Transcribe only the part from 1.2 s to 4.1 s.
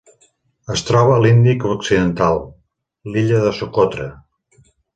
l'Índic occidental: l'illa de Socotra.